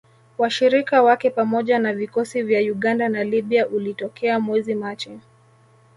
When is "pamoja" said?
1.29-1.79